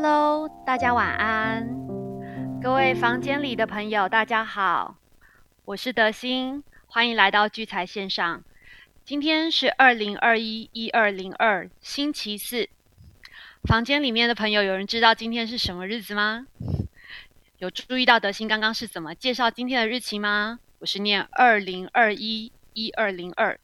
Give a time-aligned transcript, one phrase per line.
[0.00, 1.68] Hello，大家晚安。
[2.62, 4.96] 各位房间里的朋友，大家好，
[5.64, 8.44] 我是德心，欢迎来到聚财线上。
[9.04, 12.68] 今天是二零二一一二零二星期四。
[13.64, 16.46] 房间里面的朋友，有人知道今天是什么日子吗？
[17.58, 20.60] 有注意到德心刚刚是怎么介绍今天的日期吗？
[20.78, 23.58] 我是念二零二一一二零二，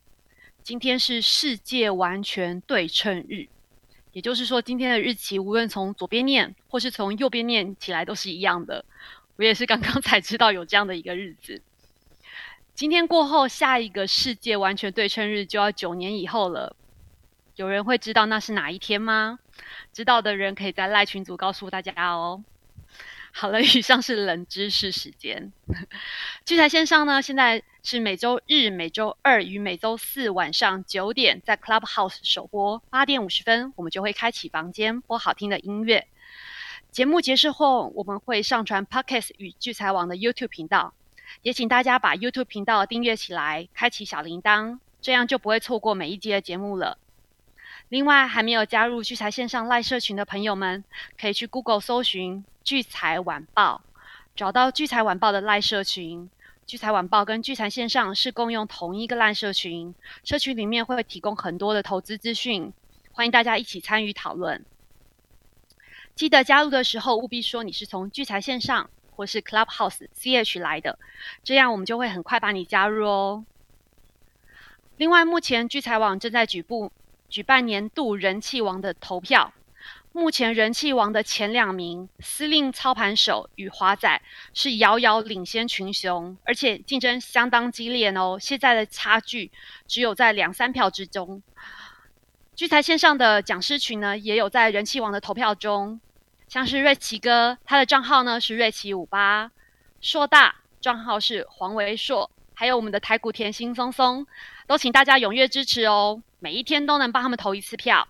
[0.64, 3.46] 今天是世界完全对称日。
[4.14, 8.84] 也就是说，今天的日期无论从左边念或是从右边念起来都是一样的。
[9.36, 11.60] 我也是刚刚 才知道有这样的一个日子。
[12.77, 16.77] 今天过后，下一个世界完全对称日就要九年以后了。
[17.56, 19.41] 有人会知道那是哪一天吗？
[19.92, 22.44] 知道的人可以在赖群组告诉大家哦。
[23.37, 25.52] 好了， 以上是冷知识时间。
[26.45, 36.06] 聚财线上呢，现在是每周日、每周二与每周四晚上九点在 Clubhouse 首播，八点五十分我们就会开启房间播好听的音乐。
[36.92, 40.95] 节目结束后，我们会上传 Podcast 与聚财网的 YouTube 频道，
[41.42, 46.98] 也请大家把 YouTube 频道订阅起来，开启小铃铛，这样就不会错过每一集的节目了。
[47.95, 50.83] 另外，还没有加入聚财线上赖社群的朋友们，
[51.17, 52.45] 可以去 Google 搜寻。
[52.64, 53.83] 聚财晚报，
[54.34, 56.28] 找到聚财晚报的赖社群。
[56.67, 62.73] 聚财晚报跟聚财线上是共用同一个赖社群，社群里面会提供很多的投资资讯，
[63.12, 64.64] 欢迎大家一起参与讨论。
[66.17, 70.98] 记得加入的时候务必说你是从聚财线上或是 Clubhouse CH 来的，
[71.45, 73.45] 这样我们就会很快把你加入哦。
[74.97, 76.91] 另外，目前聚财网正在举步
[77.34, 79.52] 举办年度人气王的投票。
[80.12, 88.38] 目前人气王的前两名，司令操盘手与华仔是遥遥领先群雄，而且竞争相当激烈哦。
[88.40, 89.50] 现在的差距
[89.88, 91.42] 只有在两三票之中。
[92.55, 96.00] 聚财线上的讲师群呢，也有在人气王的投票中，
[96.46, 99.50] 像是瑞奇哥，他的账号呢是瑞奇五八，
[100.00, 104.24] 硕大账号是黄维硕，还有我们的台股甜心松松，
[104.67, 108.08] 都请大家踊跃支持哦，每一天都能帮他们投一次票。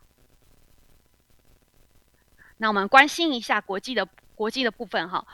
[2.58, 5.26] 那我们关心一下国际的国际的部分哈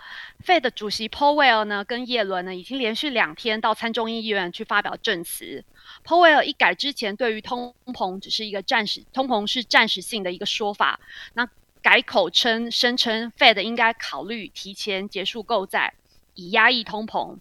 [0.44, 5.64] ，Fed 主席 Powell 呢跟耶伦呢已经连续两天到参众议院去发表证词。
[6.04, 11.00] Powell 一改之前对于通膨只是一个暂时通膨是暂时性的一个说法，
[11.34, 11.48] 那
[11.82, 15.94] 改口称声称 Fed 应该考虑提前结束购债，
[16.34, 17.36] 以压抑通膨。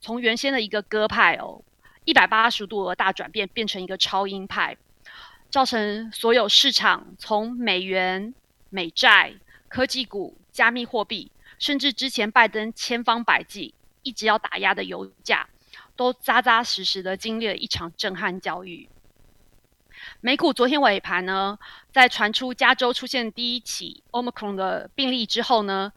[0.00, 1.62] 从原先的一个鸽派哦，
[2.04, 4.76] 一百八十度的大转变，变成一个超鹰派，
[5.50, 8.34] 造成所有市场从美元。
[8.74, 9.34] 美债、
[9.68, 15.46] 科技股、加密货币，甚至之前拜登千方百计一直要打压的油价，
[15.94, 18.88] 都扎扎实实的经历了一场震撼教育。
[20.22, 21.58] 美股昨天尾盘呢，
[21.92, 25.92] 在传出加州出现第一起 Omicron 的病例之后呢，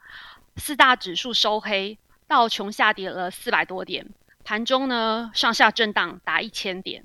[0.56, 1.96] 四大指数收黑，
[2.28, 4.06] 道琼下跌了四百多点，
[4.46, 7.02] 盘中呢上下震荡达一千点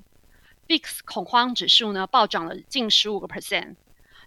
[0.67, 3.73] ，VIX 恐慌指数呢暴涨了近十五个 percent。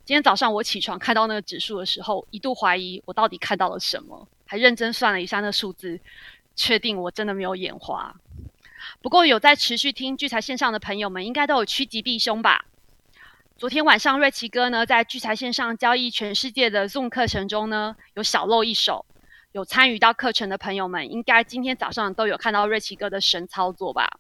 [0.05, 6.01] 今天早上我起床看到那个指数的时候，一度怀疑我到底看到了什么，还认真算了一下那数字，
[6.57, 8.17] 确定我真的没有眼花。
[9.01, 12.65] 不过有在持续听聚财线上的朋友们，应该都有趋吉避凶吧？
[13.57, 19.07] 昨天晚上瑞奇哥呢，在聚财线上交易全世界的 Zoom 课程中呢，有小露一手。
[19.55, 24.19] 有参与到课程的朋友们，应该今天早上都有看到瑞奇哥的神操作吧？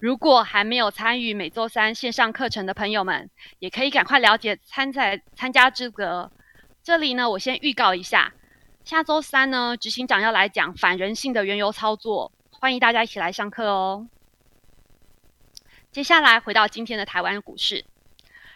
[0.00, 6.32] 如果还没有参与每周三线上课程的朋友们，也可以赶快了解参赛参加资格。
[6.82, 8.34] 这里呢，我先预告一下，
[8.84, 14.08] 下周三呢，执行长要来讲反人性的原油操作，欢迎大家一起来上课哦。
[15.92, 17.84] 接下来回到今天的台湾股市，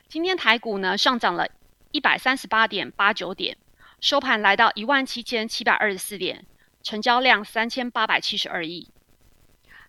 [0.09, 1.47] 今天台股呢上涨了
[1.93, 3.57] 一百三十八点八九点，
[4.05, 6.45] 收盘来到一万七千七百二十四点，
[6.83, 8.91] 成交量三千八百七十二亿。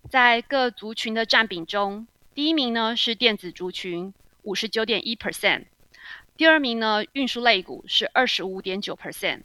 [0.10, 5.66] 在各族群的占比中，第一名呢是电子族群，五十九点一 percent；
[6.38, 9.42] 第二名呢运输类股是二十五点九 percent；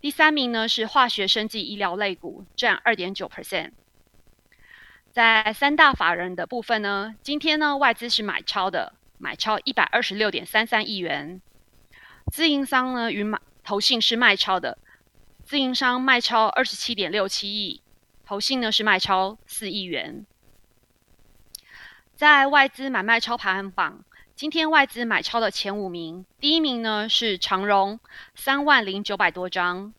[0.00, 3.70] 第三名呢是化学生技医疗类股，占二点九 percent。
[5.12, 11.40] 在三大法人的部分呢，今天呢外资是买超的，买超一百二十六点三三亿元；
[12.32, 13.40] 自营商呢与买
[13.70, 14.78] 投信是卖超的，
[15.44, 17.80] 自营商卖超二十七点六七亿。
[18.24, 20.26] 投信呢是卖超四亿元，
[22.16, 28.00] 在外资买卖超排行榜，今天外资买超的前五名，第一名呢是长荣
[28.34, 29.94] 三万零九百多张，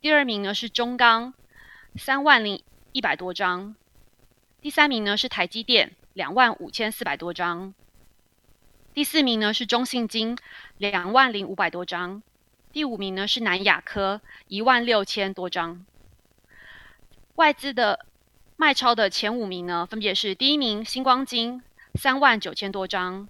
[0.00, 1.34] 第二名呢是中钢
[1.94, 3.76] 三万零一百多张，
[4.60, 7.74] 第三名呢是台积电两万五千四百多张，
[8.92, 10.36] 第四名呢是中信金
[10.78, 12.24] 两万零五百多张，
[12.74, 15.86] 第五名呢是南亚科，一万六千多张。
[17.36, 18.04] 外资的
[18.56, 21.62] 卖超的前五名呢，分别是第一名星光金
[21.94, 23.28] 三万九千多张，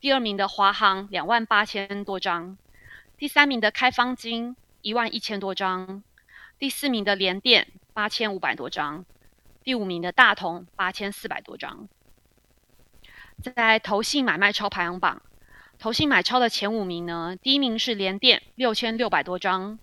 [0.00, 2.56] 第二名的华航两万八千多张，
[3.18, 6.02] 第三名的开方金一万一千多张，
[6.58, 9.04] 第四名的联电八千五百多张，
[9.62, 11.86] 第五名的大同八千四百多张。
[13.42, 15.20] 在投信买卖超排行榜。
[15.80, 19.78] 投信买超的前五名呢，第一名是联电六千六百多张，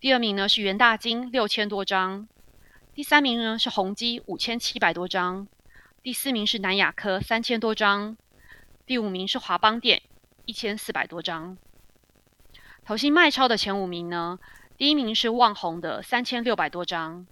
[0.00, 2.26] 第二名呢是元大金六千多张，
[2.92, 5.46] 第三名呢是宏基五千七百多张，
[6.02, 8.16] 第四名是南亚科三千多张，
[8.86, 10.02] 第五名是华邦电
[10.46, 11.56] 一千四百多张。
[12.84, 14.40] 投信卖超的前五名呢，
[14.76, 17.24] 第一名是旺宏的三千六百多张，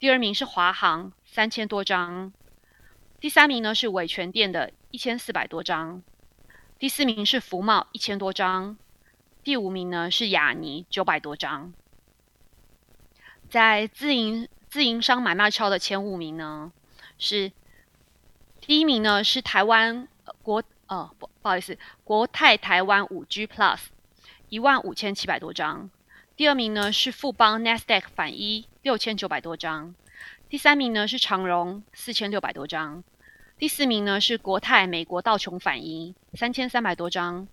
[0.00, 2.32] 第二名是华航三千多张，
[3.20, 6.02] 第三名呢是伟全电的一千四百多张。
[6.78, 8.76] 第四名是福茂一千多张，
[9.42, 11.72] 第五名呢是雅尼九百多张。
[13.48, 16.70] 在自营自营商买卖超的前五名呢，
[17.16, 17.50] 是
[18.60, 20.06] 第一名呢是台湾
[20.42, 23.78] 国呃不不好意思国泰台湾五 G Plus
[24.50, 25.88] 一万五千七百多张，
[26.36, 29.94] 第二名呢是富邦 Nasdaq 反一六千九百多张，
[30.50, 33.02] 第三名呢是长荣四千六百多张。
[33.58, 37.48] 第四名呢是国泰美国道琼反一三千三百多张，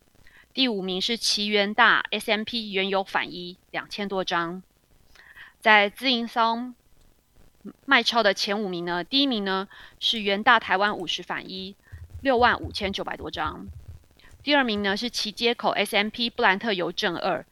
[0.53, 4.61] 第五名是奇源大 S M P 原油反一两千多张。
[5.61, 6.75] 在自营商
[7.85, 11.73] 卖超的前五名呢，第一名呢是元大台湾五十反一
[12.19, 13.65] 六万五千九百多张，
[14.43, 17.45] 第二名呢是奇接口 S M P 布兰特油正二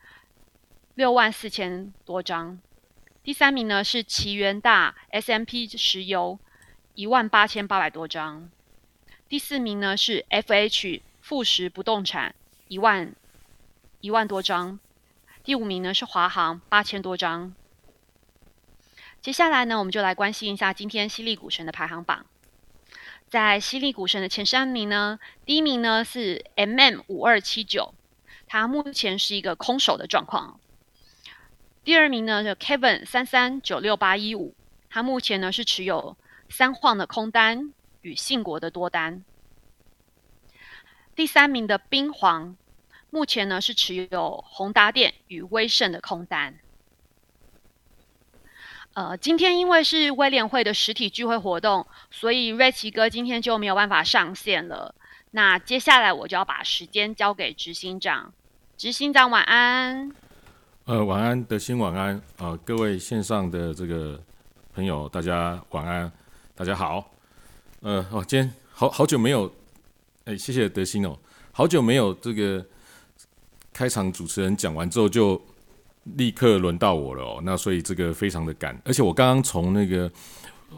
[0.96, 2.60] 六万四千多张，
[3.24, 6.38] 第三名呢是奇源大 S M P 石油。
[6.94, 8.50] 一万八千八百多张，
[9.30, 12.36] 第四名呢是 F H 富时不动产
[12.68, 13.16] 一万
[14.02, 14.78] 一万多张，
[15.42, 17.56] 第五名呢是华航八千多张。
[19.22, 22.26] 接下来呢，我们就来关心一下今天犀利股神的排行榜。
[23.30, 27.94] 在犀利股神的前三名呢，第一名呢是 M M 五二七九，
[28.48, 30.60] 它目前是一个空手的状况。
[31.86, 34.54] 第二名呢是 Kevin 三三九六八一五，
[34.90, 36.18] 它目前呢是持有。
[36.52, 39.24] 三晃的空单与信国的多单，
[41.16, 42.56] 第三名的冰皇
[43.10, 46.60] 目前呢是持有宏达电与威盛的空单。
[48.94, 54.94] 呃，今天因为是威廉会的实体聚会活动，所以瑞奇哥今天就没有办法上线了。
[55.32, 58.34] 那接下来我就要把时间交给执行长，
[58.76, 60.12] 执行长晚安。
[60.84, 64.22] 呃，晚安，德兴晚安啊，各位线上的这个
[64.74, 66.12] 朋友，大家晚安。
[66.62, 67.12] 大家好，
[67.80, 69.52] 呃，哦，今天好好久没有，
[70.26, 71.18] 哎，谢谢德兴哦，
[71.52, 72.64] 好久没有这个
[73.74, 75.42] 开场主持人讲完之后就
[76.04, 80.12] 立刻轮到我了哦，那所以这个非常的赶，而且我刚刚从那个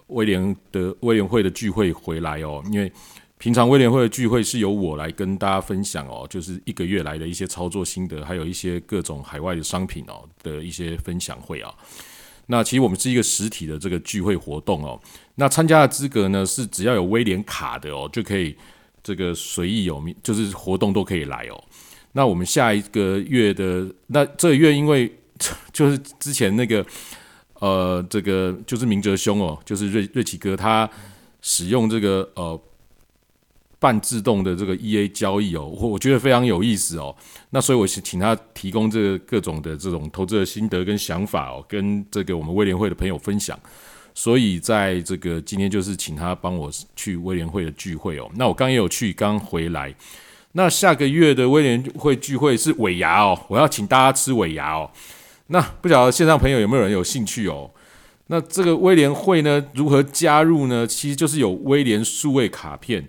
[0.07, 2.89] 威廉的威廉会的聚会回来哦，因为
[3.37, 11.75] 平常威廉会的聚会是由我来跟大家分享哦，就是一个月来的一些操作心得，还有一些各种海外的商品哦的一些分享会啊。
[12.47, 14.99] 那其实我们是一个实体的这个聚会活动哦。
[15.35, 18.55] 那参加的资格呢是只要有威廉卡的哦，就可以
[19.01, 21.63] 这个随意有名，就是活动都可以来哦。
[22.11, 25.11] 那我们下一个月的那这个月，因为
[25.71, 26.85] 就是之前那个
[27.55, 30.89] 呃，这个就是明哲兄哦，就是瑞瑞奇哥他
[31.41, 32.59] 使用这个呃。
[33.83, 37.13] 半自动的这个 E A 交易哦，我我觉得非常有意思哦。
[37.49, 43.59] 那所以我是请他提供这个各种的这种投资的心得跟想法哦，跟这个我们威廉会的朋友分享。
[44.15, 48.31] 所以在这个今天就是请他帮我去威廉会的聚会哦。
[48.35, 49.93] 那我刚也有去，刚回来。
[50.53, 54.89] 那下个月的威廉会聚会是尾牙哦，我要请大家吃尾牙哦。
[55.47, 57.69] 那不晓得线上朋友有没有人有兴趣哦？
[58.27, 60.87] 那这个威廉会呢，如何加入呢？
[60.87, 63.05] 其实就是有威廉数位卡片。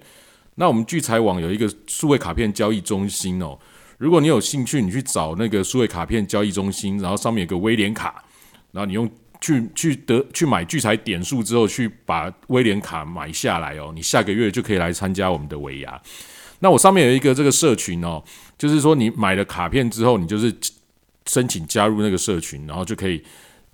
[0.57, 3.59] 那我们聚财网有一个数位卡片交易中心哦，
[3.99, 8.25] 如果你有兴趣，你去找那个数位卡片交易中心，然后上面有个威廉卡，
[8.73, 16.01] 然后你用去去得去买聚财点数之后，去把威廉卡买下来哦，你下个月就可以来参加我们的尾牙。
[16.61, 18.23] 那我上面有一个这个社群哦，
[18.57, 20.55] 就是说你买了卡片之后，你就是
[21.27, 23.23] 申请加入那个社群，然后就可以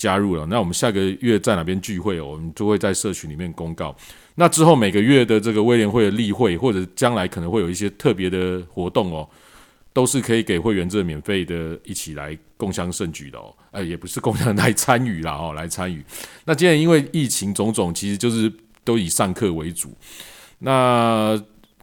[0.01, 0.47] 加入了。
[0.47, 3.95] 那我们下个月在哪边聚会，我们就会在社群里面公告。
[4.37, 9.29] 那之后每个月的这个威廉会的例会，或者将来可能会有一些特别的活动哦，
[9.93, 13.55] 都是可以给会员这免费的一起来共享盛举的哦。
[13.73, 16.03] 呃，也不是共享来参与啦哦，来参与。
[16.47, 18.51] 那今天因为疫情种种，其实就是
[18.83, 19.95] 都以上课为主。
[20.61, 21.39] 那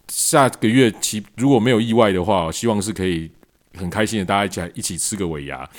[0.08, 3.30] 下个月其如果没有意外的话，希望是可以
[3.76, 5.70] 很开心的，大家一起来一起吃个尾牙。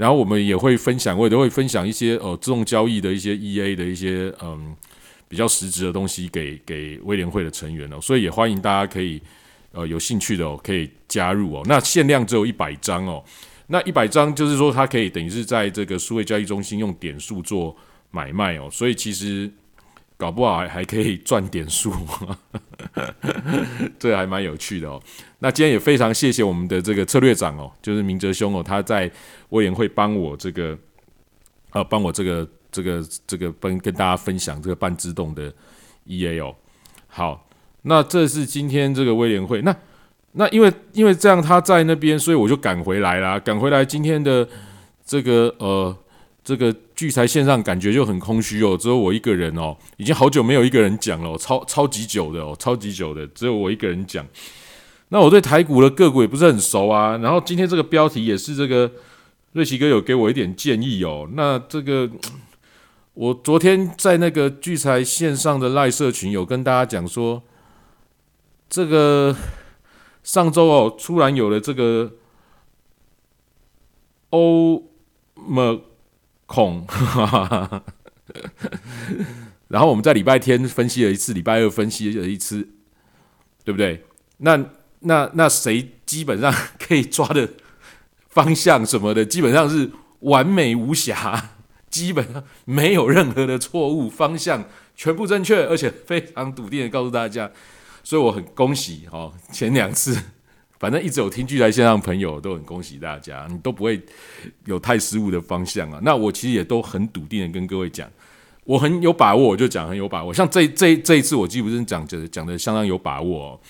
[0.00, 4.74] 然后我们也会分享，我也都会分享一些呃自动交易的一些 EA 的一些嗯
[5.28, 9.20] 比较实质的东西给给威廉会的成员哦，所以也欢迎大家可以
[9.72, 11.62] 呃有兴趣的哦可以加入哦。
[11.66, 13.22] 那限量只有一百张哦，
[13.66, 17.76] 那一百张就是说它可以等于是在这个数位交易中心用点数做
[18.10, 19.52] 买卖哦，所以其实
[20.20, 21.90] 搞不好还还可以赚点数，
[23.98, 25.02] 这还蛮有趣的哦。
[25.38, 29.10] 那今天也非常谢谢我们的这个策略长哦，就是明哲兄哦，他在
[29.48, 30.76] 威廉会帮我这个，
[31.70, 35.50] 呃，帮我这个这个这个跟跟大家分享这个半自动的
[36.04, 36.54] EA 哦。
[37.08, 37.48] 好，
[37.82, 39.74] 那这是今天这个威廉会，那
[40.32, 44.46] 那因为因为这样他在那边，所以我就赶回来啦，赶回来今天的
[45.02, 45.96] 这个呃
[46.42, 54.26] 这个聚财线上感觉就很空虚哦，只有我一个人哦，已经好久没有一个人讲了，超超级久的哦，超级久的，只有我一个人讲。
[55.10, 58.90] 那我对台股的个股也不是很熟啊，然后今天这个标题也是这个
[59.52, 61.28] 瑞奇哥有给我一点建议哦。
[61.32, 62.08] 那这个
[63.14, 67.42] 我昨天在那个聚财线上的赖社群有跟大家讲说，
[68.68, 69.36] 这个
[70.22, 72.12] 上周哦突然有了这个
[74.30, 74.84] 欧
[75.34, 75.80] 么
[76.52, 76.84] 孔，
[79.68, 82.68] 然后我们在礼拜天分析了一次，礼拜二分析了一次，
[83.62, 84.04] 对不对？
[84.38, 84.58] 那
[84.98, 87.48] 那那谁基本上可以抓的
[88.30, 89.88] 方向什么的，基本上是
[90.22, 91.50] 完美无瑕，
[91.88, 94.64] 基本上没有任何的错误，方向
[94.96, 97.48] 全部正确，而且非常笃定的告诉大家，
[98.02, 99.32] 所以我很恭喜哦。
[99.52, 100.20] 前两次
[100.80, 104.00] 反正一直有听聚来线上朋友都很恭喜大家，你都不会
[104.64, 106.00] 有太失误的方向啊。
[106.02, 108.10] 那我其实也都很笃定的跟各位讲，
[108.64, 110.34] 我很有把握，我就讲很有把握。
[110.34, 113.50] 像这这这一次，我基本上讲的讲的相当有把握。
[113.50, 113.60] 哦。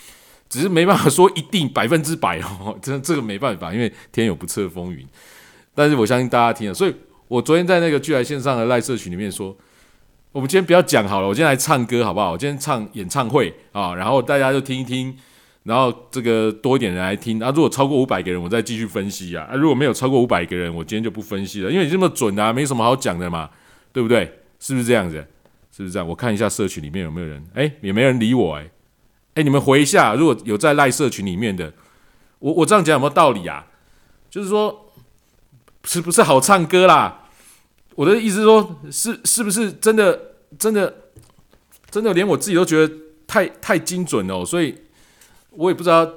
[0.49, 5.07] 只是没办法说一定百分之百哦， 真的这个没办法，因为天有不测风云。
[5.77, 6.95] 但是我相信大家听了，所以
[7.29, 9.57] 我昨天在那个聚来线上的赖社群里面说，
[10.33, 12.33] 我们今天不要讲好了，我今天来唱歌好不好？
[12.33, 15.17] 我今天唱演唱会啊，然后大家就听一听，
[15.63, 17.51] 然后这个多一点人来听啊。
[17.55, 19.49] 如果超过五百个人，我再继续分析啊。
[19.51, 23.51] 啊，如果没有超过五百个人，我今天就不分析了，因为你这么准啊，没什么好讲的嘛，
[23.93, 24.41] 对不对？
[24.59, 25.17] 是不是这样子？
[25.73, 26.07] 是不是这样？
[26.07, 28.71] 我看一下社群里面有没有人，哎，也没人理我哎。
[29.35, 31.73] 哎，你们回一下，如果有在赖社群里面的，
[32.41, 33.67] 我我这样讲有没有道理啊？
[34.29, 34.93] 就是说，
[35.85, 37.29] 是不是好唱歌啦？
[37.95, 40.21] 我的意思说，是是不是真的
[40.59, 40.95] 真的
[41.91, 42.95] 真的连我自己都觉得
[43.27, 44.75] 太太精准了，所以
[45.51, 46.11] 我也不知道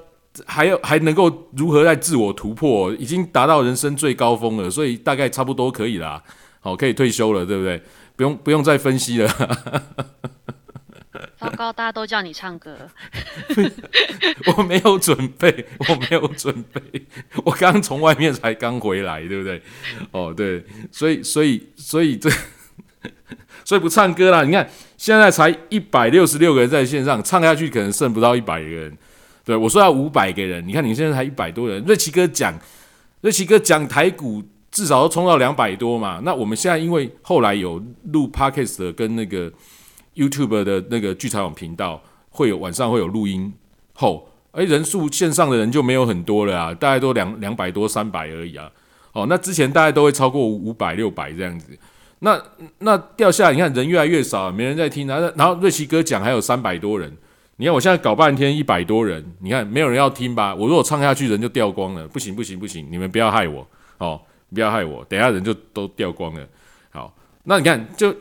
[0.46, 6.24] 还有还能够如何在自我突破，已经达到人生最高峰了，所以大概差不多可以啦，
[6.60, 7.82] 好，可以退休了，对不对？
[8.16, 9.28] 不用不用再分析了。
[11.38, 12.76] 糟糕，大家都叫你唱歌，
[14.56, 16.82] 我没有准备，我没有准备，
[17.44, 19.62] 我刚从外面才刚回来，对不对？
[20.12, 22.30] 哦，对，所以，所以，所以这，
[23.66, 24.44] 所以不唱歌啦。
[24.44, 28.98] 你看，现在才一百六十六个人在线上，唱下去可能剩不到一百个人。
[29.46, 31.84] 对我说要五百个人，你看你现在才一百多人。
[31.86, 32.58] 瑞奇哥讲，
[33.22, 36.22] 瑞奇哥讲台股至少要冲到两百多嘛。
[36.24, 39.52] 那我们现在因为后来有录 podcast 跟那个。
[40.16, 43.52] YouTube 的那个聚财网频道会有晚上会有录音
[43.94, 48.70] 后，哎，人数线上的人就没有很多了啊，大概都两两百多、三百而已啊。
[49.14, 51.76] 哦，那之前大概都会超过五百、六百这样子。
[52.20, 52.40] 那
[52.78, 55.18] 那掉下来，你看人越来越少，没人在听啊。
[55.36, 57.18] 然后瑞奇哥讲还有三百多人，
[57.64, 60.54] 你看我现在搞半天一百多人，你看没有人要听吧？
[60.54, 62.06] 我如果唱下去，人就掉光了。
[62.10, 63.66] 不行不行不行，你们不要害我
[64.00, 64.20] 哦，
[64.54, 66.46] 不要害我，等下人就都掉光了。
[66.92, 67.16] 好，
[67.46, 68.14] 那你看就。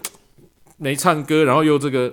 [0.79, 2.13] 没唱歌，然后又这个，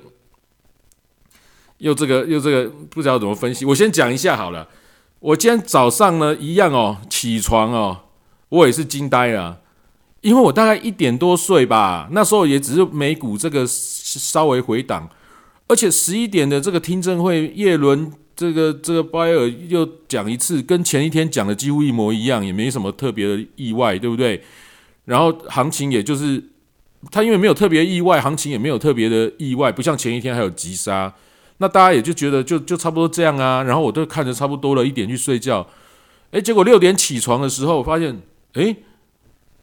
[1.77, 3.65] 又这个，又这个，不知道怎么分析。
[3.65, 4.67] 我先讲一下好了。
[5.19, 8.05] 我今天早上呢，一样哦，起床哦，
[8.49, 9.61] 我也是惊呆了，
[10.21, 15.09] 因为我大概一点多睡吧，那时候也只是美股这个稍微回档，
[15.69, 24.43] 而且十一点的这个听证会，叶伦这个这个拜尔又讲一次，跟前一天讲的几乎一模一样，也没什么特别的意外，对不对？
[25.05, 26.43] 然后行情也就是。
[27.11, 31.15] 他因为没有特别意外，行情也没有特别的意外，不像前一天还有急杀，
[31.59, 33.63] 那大家也就觉得就就差不多这样啊。
[33.63, 35.65] 然后我都看着差不多了，一点去睡觉，
[36.31, 38.21] 诶，结果六点起床的时候发现，
[38.55, 38.75] 诶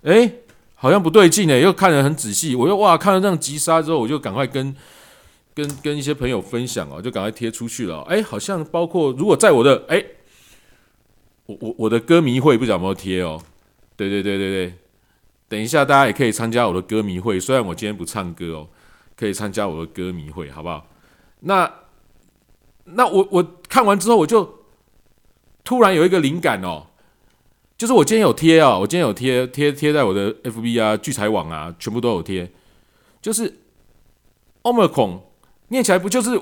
[0.05, 0.37] 诶，
[0.77, 4.75] 好像不对劲诶，又看得很仔细，我又哇，看了这样急杀之后，我就赶快跟
[5.57, 8.03] 跟跟一些朋友分享哦，就赶快贴出去了。
[8.03, 10.05] 诶，好像包括如果在我的诶，
[11.47, 13.43] 我我我的歌迷会不知道有没有贴哦，
[13.97, 14.75] 对对对对对。
[15.49, 17.41] 等一下，大家也可以参加我的歌迷会。
[17.41, 18.69] 虽然我今天不唱歌哦，
[19.17, 20.87] 可以参加我的歌迷会，好不好？
[21.41, 21.73] 那
[22.85, 24.67] 那我我看完之后，我就
[25.65, 26.89] 突然有一个灵感哦。
[27.79, 32.51] 就是我今天有贴啊，我今天有贴贴贴在我的 FB 啊、聚财网啊，全部都有贴。
[33.23, 33.61] 就是
[34.63, 35.21] Omicron
[35.69, 36.41] 念起来不就是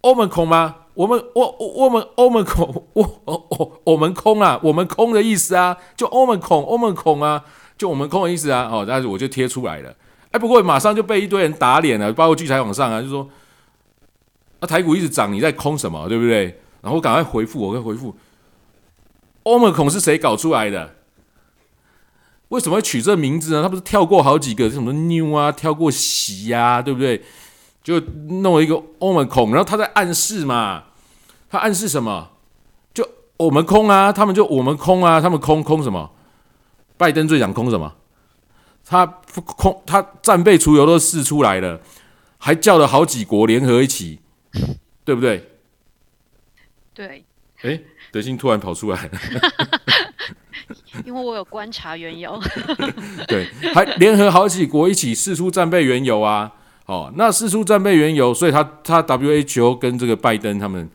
[0.00, 0.76] 欧门空吗？
[0.94, 7.44] 我们我我们 Omicron 我我我们空啊，我们空的意思啊，就 Omicron Omicron 啊，
[7.78, 8.68] 就我们空的意思啊。
[8.70, 9.94] 哦，但是我就贴出来了。
[10.32, 13.26] 哎，不过马上就被一堆人打脸了，包括聚财网上啊，就说
[14.60, 16.60] 啊台股一直涨，你在空什么，对不对？
[16.82, 18.14] 然后赶快回复，我会回复。
[19.44, 20.96] 欧盟孔是谁搞出来的？
[22.48, 23.62] 为什么会取这名字呢？
[23.62, 27.22] 他不是跳过好几个什么 new 啊，跳过喜呀，对不对？
[27.82, 27.98] 就
[28.40, 30.84] 弄了一个欧盟孔，然后他在暗示嘛，
[31.50, 32.30] 他暗示什么？
[32.94, 36.10] 就我们空啊，他们就我们空啊，他们空空什么？
[36.96, 37.94] 拜登最想空什么？
[38.84, 41.80] 他空他战备储油都试出来了，
[42.38, 44.20] 还叫了好几国联合一起，
[45.04, 45.50] 对不对？
[46.94, 47.24] 对。
[47.62, 47.80] 哎。
[48.12, 49.10] 德兴突然跑出来了，
[51.06, 52.38] 因为我有观察原油。
[53.26, 56.52] 对，还联合好几国一起试出战备原油啊！
[56.86, 60.88] 哦，那四出战备原油，所以他他 WHO 跟这个拜登他们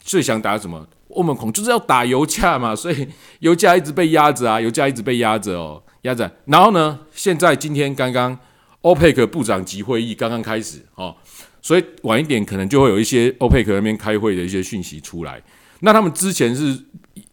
[0.00, 0.86] 最想打什么？
[1.10, 3.08] 欧盟恐就是要打油价嘛，所以
[3.40, 6.30] 油价一直被压着啊，油价一直被压着哦，压着。
[6.44, 8.38] 然后呢，现在今天刚刚
[8.82, 11.16] OPEC 部长级会议刚刚开始哦，
[11.62, 15.42] 所以晚一点可能就会有一些 OPEC 那边开会的一些讯息出来。
[15.80, 16.78] 那他们之前是，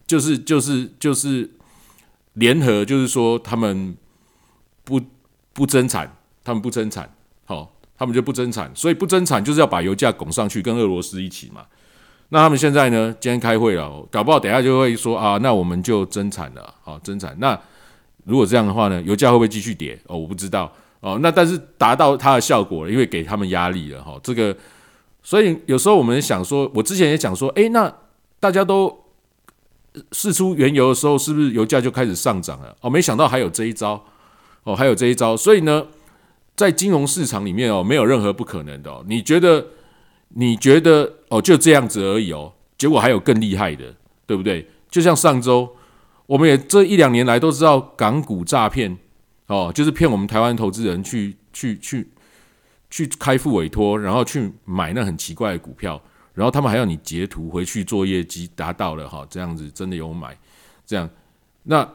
[0.07, 1.49] 就是就是就是
[2.33, 3.95] 联合，就是说他们
[4.85, 5.01] 不
[5.51, 11.65] 不增产，他们不增产，好，他们就不增产，所以不增产就是要把油价拱上去，跟俄罗斯一起嘛。
[12.29, 17.35] 那他们现在呢，今天开会了，搞不好等下就会说啊，那我们就增产了，好，增产。
[17.39, 17.59] 那
[18.25, 19.99] 如果这样的话呢，油价会不会继续跌？
[20.07, 21.19] 哦，我不知道哦。
[21.21, 24.55] 那但是达到它的效果了，因为给他们压力了，哈，这个。
[25.23, 27.91] 所以有时候我们想说，我之前也讲说，诶，那。
[28.37, 28.95] 大家都
[30.11, 32.75] 试出原油的时候，是不是油价就开始上涨了？
[32.81, 33.99] 哦，没想到还有这一招
[34.65, 35.35] 哦，还有这一招。
[35.35, 35.83] 所以呢，
[36.55, 38.91] 在金融市场里面哦，没有任何不可能的。
[38.91, 39.03] 哦。
[39.07, 39.65] 你觉得？
[40.29, 41.13] 你觉得？
[41.29, 42.53] 哦，就这样子而已哦。
[42.77, 44.69] 结果还有更厉害的，对不对？
[44.89, 45.75] 就像上周，
[46.25, 48.97] 我们也这一两年来都知道港股诈骗
[49.47, 52.09] 哦，就是骗我们台湾投资人去去去
[52.89, 56.01] 去开付委托，然后去买那很奇怪的股票。
[56.33, 60.37] 然后他们还要你截图回去做业绩达到了哈，这样子真的有买，
[60.85, 61.09] 这样
[61.63, 61.89] 那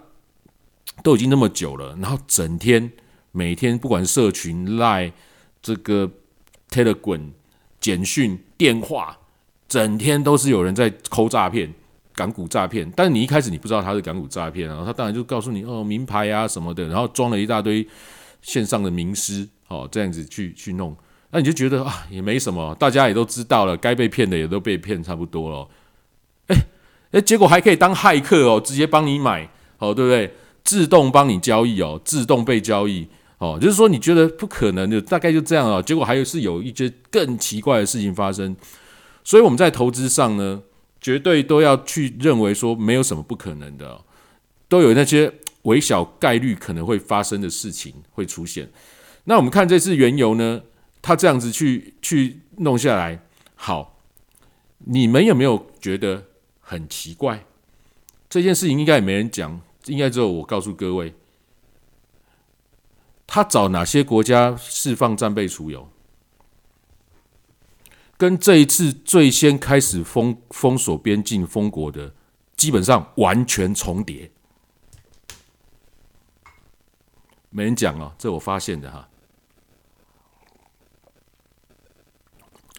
[1.02, 2.90] 都已经那么久了，然后整天
[3.32, 5.12] 每天不管社群、赖
[5.62, 6.10] 这个
[6.70, 7.30] Telegram、
[7.80, 9.18] 简讯、电话，
[9.68, 11.72] 整天都是有人在抠诈骗、
[12.14, 12.90] 港股诈骗。
[12.96, 17.86] 但是你一开始你不知道他是港股诈骗啊，他当然就告诉你哦名牌啊什么的，然后装了一大堆
[18.42, 20.96] 线上的名师，哦这样子去去弄。
[21.30, 25.68] 那你就觉得啊，也没什么，大家也都知道了，该被骗的也都被骗差不多了。
[26.48, 26.56] 哎
[27.12, 30.34] 哎，结果还可以当骇客哦，直接帮你买哦，对不对？
[30.62, 33.08] 自动帮你交易哦，自动被交易
[33.40, 35.82] 哦，就是说你觉得不可能的，大概就这样哦。
[35.82, 38.54] 结果还有是有一些更奇怪的事情发生，
[39.24, 40.62] 所以我们在投资上呢，
[41.00, 44.02] 绝对都要去认为说没有什么不可能的，
[44.68, 48.70] 都有那些微小概率可能会发生的事情会出现。
[49.24, 50.60] 那我们看这次原油呢？
[51.02, 53.22] 它这样子去去弄下来，
[53.54, 54.02] 好，
[54.80, 56.24] 你们有没有觉得
[56.60, 57.46] 很奇怪？
[58.28, 61.14] 这件事情应该也没人讲，应该只有我告诉各位。
[63.32, 65.88] 他找哪些国家释放战备储油，
[68.18, 72.12] 跟这一次最先开始封封锁边境封国的，
[72.56, 74.32] 基本上完全重叠。
[77.50, 79.08] 没人讲哦，这我发现的哈。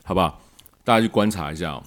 [0.03, 0.41] 好不好？
[0.83, 1.81] 大家去观察一下哦。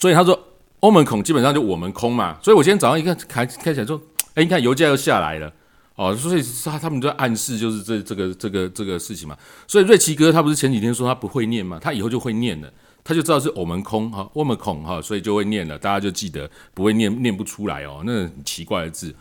[0.00, 0.36] 所以他说，
[0.80, 2.36] 欧盟空基本上就我们空嘛。
[2.42, 4.02] 所以我今天早上一看，开开起来说，
[4.34, 5.52] 哎，你看油价又下来了
[5.96, 6.14] 哦。
[6.14, 9.36] 所以他他们就在暗示，就是这这个这个这个事情嘛。
[9.66, 11.78] 所以瑞奇哥他不是前几天说他不会念吗？
[11.82, 15.78] 他以后就会念了，他就知道是我们空哈，我们空哈，所以就会念了。
[15.78, 19.14] 大家就记得不会念念不出来哦，那很奇怪的字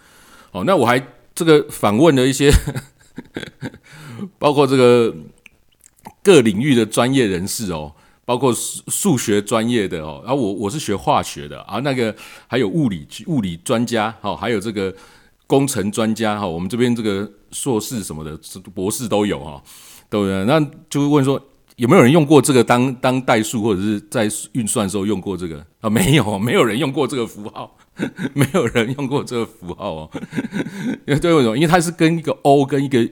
[0.51, 0.63] 哦。
[0.65, 2.51] 那我还这个访问了一些，
[4.37, 5.15] 包括这个
[6.21, 7.93] 各领域的专业人士哦。
[8.27, 12.15] 包括数数学专业的哦，然后我我是学化学的啊，那个
[12.47, 14.91] 还有物理物理专家哈，还有这个
[15.47, 18.39] 工程专家哈，我们这边这个硕士什么的
[18.73, 19.61] 博士都有哈，
[20.09, 20.45] 都有。
[20.45, 21.41] 那就会问说
[21.75, 25.89] 有没有人用过这个当当代数或者是在运算的时候用过这个啊？
[25.89, 27.77] 没有，没有人用过这个符号，
[28.33, 30.09] 没有人用过这个符号哦。
[31.05, 31.55] 因 为对为什么？
[31.55, 33.07] 因为它是跟一个 O 跟一个。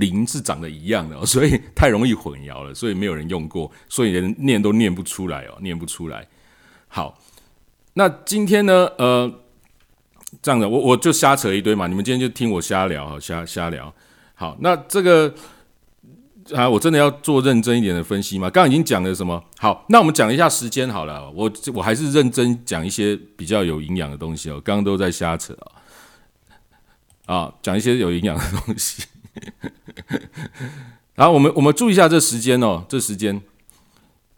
[0.00, 6.26] 零是长得一样的，所以太容易混淆了，所以没有人用过，所以连念都念不出来哦，念不出来。
[6.88, 7.16] 好，
[7.92, 8.90] 那今天呢？
[8.98, 9.32] 呃，
[10.44, 13.90] 这样的，我我就瞎扯一堆嘛，你们今天就听我瞎聊，瞎瞎聊。
[14.34, 15.34] 好，那这个
[16.52, 18.50] 啊，我真的要做认真一点的分析吗？
[18.50, 19.42] 刚刚已经讲了什么？
[19.56, 21.30] 好，那我们讲一下时间好了。
[21.30, 24.60] 我我还是认真讲一些比较有营养的东西哦。
[24.62, 25.56] 刚刚都在瞎扯
[27.24, 29.02] 啊，啊，讲一些有营养的东西。
[31.16, 33.40] 然后我们我们注意一下这时间哦，这时间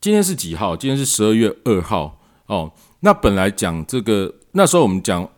[0.01, 0.77] 今天是几号？
[0.77, 2.73] 今天是十二月二号哦。
[3.01, 5.29] 那本来讲这个那时候我们讲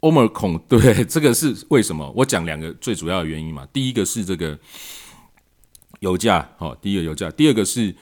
[0.00, 2.10] 欧盟恐，对， 这个是为什么？
[2.16, 3.66] 我讲两个最主要的原因嘛。
[3.72, 4.58] 第一个是这个
[6.00, 7.94] 油价，好，第一个油价，第二个是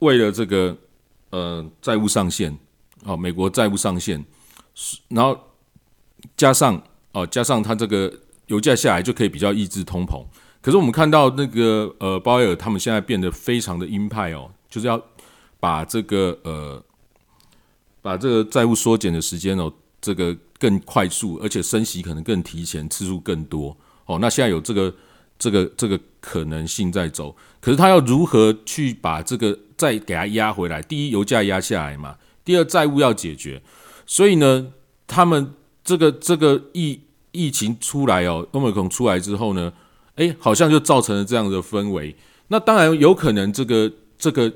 [0.00, 0.76] 为了这个
[1.30, 2.56] 呃债务上限，
[3.04, 4.24] 哦，美国债务上限，
[5.08, 5.38] 然后
[6.36, 8.12] 加上哦加上它这个
[8.48, 10.24] 油价下来就可以比较抑制通膨。
[10.60, 15.00] 可是我们看到那个呃鲍威尔他们现在变得非常的鹰派哦，就是要
[15.60, 16.82] 把这个呃
[18.02, 24.18] 把这个债务缩减的时间哦，这个更快速，而且升息可能更提前，次数更多哦。
[24.18, 24.94] 那现在有这个
[25.38, 30.80] 这个这个可能性在走，可是他要如何去把这个再给他压回来？
[30.80, 33.60] 第一，油价压下来嘛；第二，债务要解决。
[34.06, 34.72] 所以呢，
[35.06, 35.52] 他们
[35.84, 37.00] 这个这个疫
[37.32, 39.70] 疫情出来哦，欧美孔出来之后呢？
[40.16, 42.16] 哎，好像就造成了这样的氛围。
[42.48, 44.50] 那当然有可能，这个这个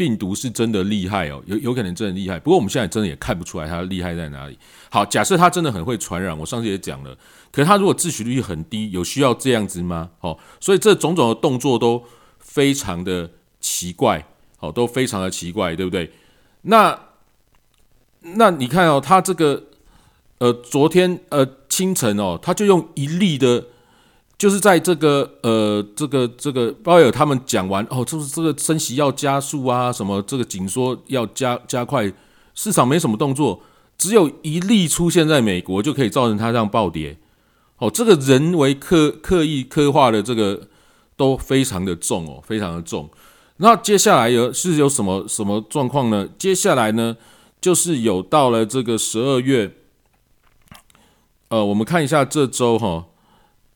[0.00, 2.40] 病毒是真的厉害哦，有有可能真的厉害。
[2.40, 4.58] 不过我们现在真的也看不出来它厉害在哪里。
[4.88, 7.14] 好，假设它真的很会传染，我上次也讲了。
[7.52, 10.08] 可是它如果自取率很低，有需要这样子吗？
[10.20, 12.02] 哦，所以这种种的动作都
[12.38, 14.26] 非常的奇怪，
[14.60, 16.10] 哦，都非常的奇怪，对不对？
[16.62, 16.98] 那
[18.22, 19.64] 那你看哦，它这个
[20.38, 23.66] 呃，昨天呃清晨哦，它就用一例的。
[24.40, 32.10] 就是在这个呃，这个这个鲍威尔他们讲完哦，就是这个升息要加速啊，什么这个紧缩要加加快，
[32.54, 33.60] 市场没什么动作，
[33.98, 37.18] 只有一例出现在美国就可以造成它这样暴跌。
[37.76, 40.68] 哦，这个人为刻刻意刻画的这个
[41.18, 43.10] 都非常的重哦，非常的重。
[43.58, 46.26] 那接下来有是有什么什么状况呢？
[46.38, 47.14] 接下来呢，
[47.60, 49.74] 就是有到了这个十二月，
[51.48, 53.04] 呃，我们看一下这周哈。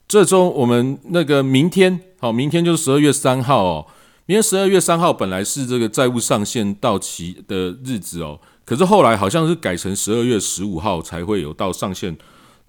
[0.07, 3.87] 这周我们那个明天好，明天就是十二月三号哦。
[4.27, 12.17] 明天十二月三号本来是这个债务上限到期的日子哦，可是后来好像是改成十二月十五号才会有到上限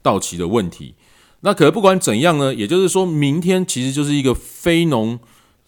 [0.02, 0.95] 到期的问题。
[1.41, 5.19] 那可不管怎样呢，也就是说明天其实就是一个非农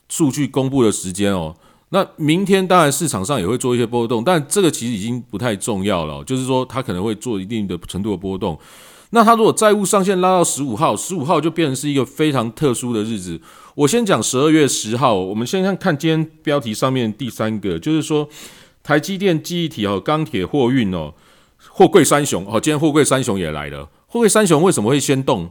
[0.10, 1.56] 数据公布的时间哦。
[1.90, 8.60] 那明天当然市场上也会做一些波动，但这个其实已经不太重要了，就是说它可能会做一定的程度的波动。
[9.12, 13.40] 那他如果债务上限拉到十五号，十五号就变成是一个非常特殊的日子。
[13.76, 18.28] 我先讲十二月十号，我们先看看今天标题上面第三个，就是说
[18.84, 21.14] 台积电记忆体哦，钢铁货运哦，
[21.70, 23.90] 货柜三雄哦，今天货柜三雄也来了。
[24.08, 25.50] 货柜三雄为什么会先动？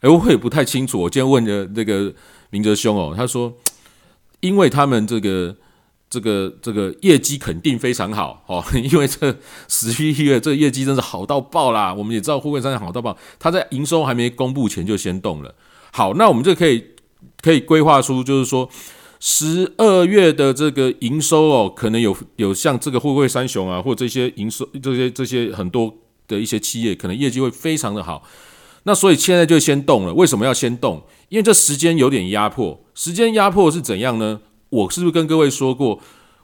[0.00, 1.00] 哎，我也不太清楚。
[1.00, 2.12] 我今天问的那个
[2.50, 3.52] 明哲兄哦，他说，
[4.40, 5.56] 因为他们这个。
[6.10, 9.36] 这个这个业绩肯定非常好哦， 因为这
[9.68, 11.92] 十一月这个业绩真是好到爆啦。
[11.92, 15.54] 我们也知道富贵商业好到爆，它在营收还没公布前就先动了。
[15.92, 16.84] 好，那我们就可以
[17.42, 18.68] 可以规划出，就是说
[19.20, 25.94] 十二月的这个营收哦，可能有有像这个富贵三雄啊，或这些营收这些这些很多
[26.26, 28.22] 的一些企业，可能业绩会非常的好。
[28.84, 30.14] 那所以现在就先动了。
[30.14, 31.02] 为什么要先动？
[31.28, 32.82] 因为这时间有点压迫。
[32.94, 34.40] 时间压迫是怎样呢？
[34.70, 36.00] 我是不是跟各位说过？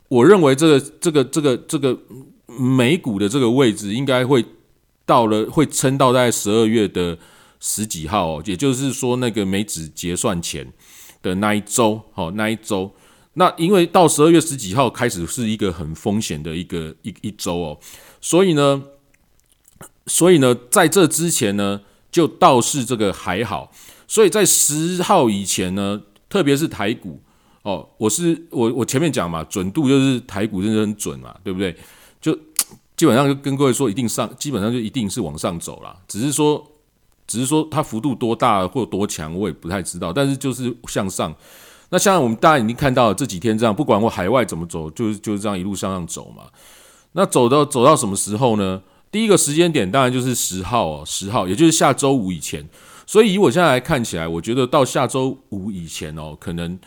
[0.08, 1.98] 我认为这个、这个、这个、这个
[2.46, 4.44] 美股的这个位置应该会
[5.06, 7.18] 到了，会撑到在十二月的
[7.58, 10.72] 十几号哦，也就是说那个美指结算前
[11.22, 12.94] 的那一周，好那一周。
[13.34, 17.80] 那因为到十二月十几号开始是一个很风险的一个一一周哦，
[18.20, 18.82] 所以呢，
[20.06, 21.80] 所以呢，在这之前呢，
[22.12, 23.72] 就倒是这个还好。
[24.06, 27.20] 所以在十号以前呢，特别是台股。
[27.64, 31.74] 哦，我是我我前面讲嘛，准度就是台股真的很准嘛，对不对？
[32.20, 32.38] 就
[32.94, 35.96] 基本上就跟各位说，一定上，基本上就一定是往上走了。
[36.07, 36.62] 只是说，
[37.27, 40.12] 只是说它幅度多大或多强，我也不太知道。
[40.12, 41.35] 但是就是向上。
[41.88, 46.42] 那像我们大家已经看到这几天这样，不管我海外怎么走，就是就是这样一路向上走嘛。
[47.12, 48.83] 那走到走到什么时候呢？
[49.11, 52.68] 第一个时间点当然就是十号哦，十号，也就是下周五以前。
[53.07, 56.79] 所以以我现在来看起来，我觉得到下周五以前哦，可能。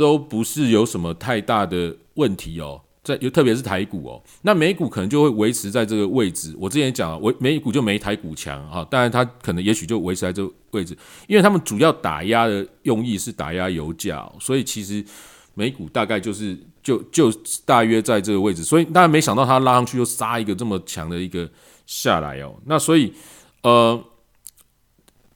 [0.00, 6.56] 都不是有什么太大的问题哦，在尤特别是台股哦，那美股可能就会维持在这个位置。
[6.58, 10.96] 我之前讲了，美股就没台股强啊，当然它可能也许就维持在这个位置，
[11.28, 15.04] 因为他们主要打压的用意是打压油价，所以其实
[15.52, 17.30] 美股大概就是就就
[17.66, 21.46] 大约在这个位置，所以大家没想到它拉上去又杀一个这么强的一个
[21.84, 22.54] 下来哦。
[22.64, 23.12] 那所以
[23.62, 24.02] 呃，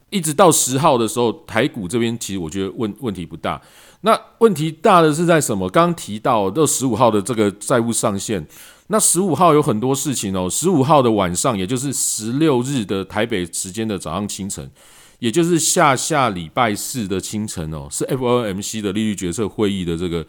[0.09, 3.61] 一直到十号的时候，台股这边其实我觉得问问题不大。
[4.05, 5.67] 那问题大的是在什么？
[5.71, 8.47] 刚刚提到这十五号的这个债务上限。
[8.88, 10.47] 那十五号有很多事情哦。
[10.49, 14.71] 十五号的晚上，也就是十六日的台北时间的早上清晨，
[15.21, 20.27] 也就是下下礼拜四的清晨哦，是 FOMC 的利率决策会议的这个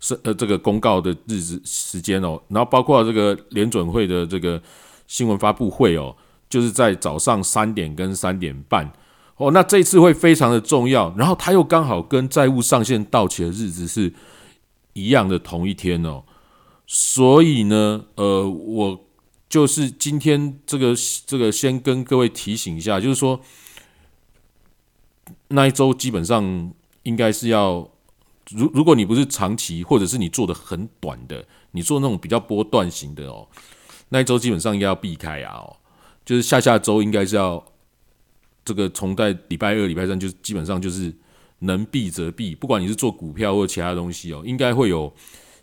[0.00, 2.40] 是呃这个公告的日子时间哦。
[2.48, 4.60] 然后包括这个联准会的这个
[5.06, 6.12] 新闻发布会哦，
[6.50, 8.92] 就是在早上三点跟三点半
[9.36, 9.50] 哦。
[9.50, 11.14] 那这一次会非常的重要。
[11.16, 14.12] 然后它又刚好跟债务上限到期的日子是
[14.92, 16.24] 一样的同一天哦。
[16.86, 19.04] 所以呢，呃，我
[19.48, 20.94] 就是今天这个
[21.26, 23.40] 这个先跟各位提醒一下，就是说
[25.48, 27.88] 那一周基本上应该是要，
[28.50, 33.48] 如如果你不是长期，或者是你做的很短的，你做那种比较波段型的哦，
[34.10, 35.76] 那一周基本上应该要避开啊哦，
[36.24, 37.64] 就是下下周应该是要
[38.64, 41.12] 这个从在礼拜二、礼拜三就基本上就是
[41.60, 45.12] 能避则避，不管你是做股票或者其他东西哦，应该会有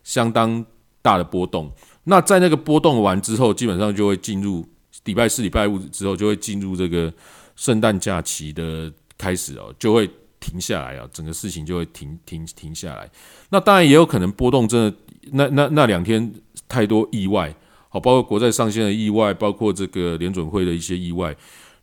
[0.03, 0.65] 相当。
[1.01, 1.71] 大的波动，
[2.03, 4.67] 那在那个波动完之后，基本上就会进入
[5.05, 7.11] 礼拜四、礼拜五之后，就会进入这个
[7.55, 10.07] 圣诞假期的开始哦，就会
[10.41, 13.09] 停下来啊，整个事情就会停停停下来。
[13.49, 14.97] 那当然也有可能波动真的
[15.31, 16.33] 那那那两天
[16.67, 17.55] 太多意外，
[17.87, 21.33] 好，包括国债上限的意外，包括这个联准会的一些意外，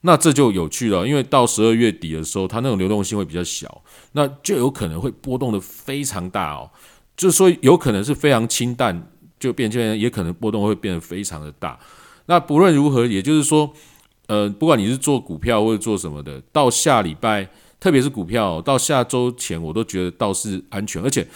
[0.07, 6.71] 那这就有趣了，因为到十二月底的时候，它那种流动性会比较小，那就有可能会波动的非常大哦。
[7.16, 11.77] 就是说，有可能是非常清淡就变成，也可能波动会变得非常的大。
[12.27, 13.73] 那不论如何，也就是说，
[14.29, 17.49] 呃，不管你是做股票或者做什么的，到下礼拜，
[17.81, 21.03] 特别是股票，到下周前，我都觉得倒是安全。
[21.03, 21.27] 而且，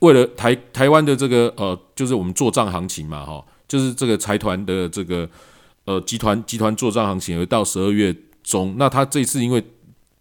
[0.00, 5.28] 为了台台湾的这个呃，就是我们做账行情嘛，哈，就是这个财团的这个
[5.86, 9.64] 呃集团集团做账行情，而到十二月中，那他这次因为。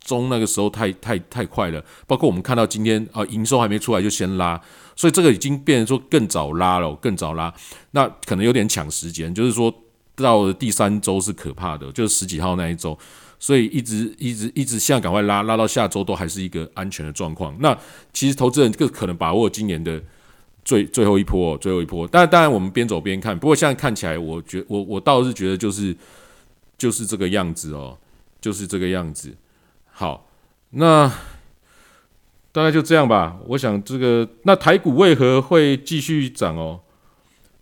[0.06, 4.62] 中那个时候太太太快了，包括我们看到今天啊，营收还没出来就先拉，
[4.96, 7.52] 所以这个已经变成说更早拉了，更早拉，
[7.90, 9.74] 那可能有点抢时间，就是说
[10.14, 12.96] 到了第三周是可怕的，就是十几号那一周，
[13.40, 17.56] 所以一直一直一直现在赶快拉，拉到下周都还是一个安全的状况。
[17.60, 17.76] 那
[18.14, 20.00] 其实投资人更可能把握今年的
[20.66, 22.06] 最最后一波，最后一波。
[22.06, 25.96] 但当然我们边走边看，不过现在看起来，我觉我我倒是觉得就是
[26.78, 27.98] 就是这个样子哦，
[28.42, 29.34] 就是这个样子。
[29.92, 30.28] 好，
[30.72, 31.08] 那
[32.52, 33.38] 大概就这样吧。
[33.48, 36.82] 我想这个那台股为何会继续涨哦？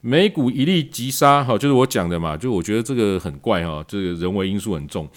[0.06, 2.36] 美股一力急杀，哈，就是我讲的嘛。
[2.36, 5.08] 就我觉得这个很怪哈，这个人为因素很重。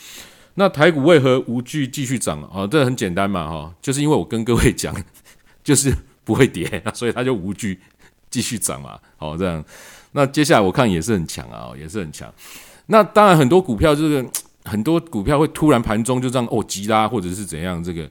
[0.55, 2.66] 那台股为何无惧继续涨啊？
[2.66, 4.94] 这很简单嘛，哈，就是因为我跟各位讲，
[5.64, 5.92] 就是
[6.27, 7.81] 不会跌，所以它就无惧
[8.29, 8.99] 继续涨嘛。
[9.17, 9.65] 好，这样。
[10.12, 12.31] 那接下来我看也是很强啊，也是很强。
[12.89, 14.23] 那当然很多股票这个。
[14.67, 18.11] 很多股票会突然盘中就这样哦急拉或者是怎样这个，